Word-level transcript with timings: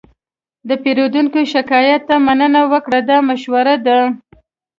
د 0.67 0.69
پیرودونکي 0.83 1.43
شکایت 1.53 2.01
ته 2.09 2.15
مننه 2.25 2.61
وکړه، 2.71 2.99
دا 3.09 3.17
مشوره 3.29 3.75
ده. 3.85 3.99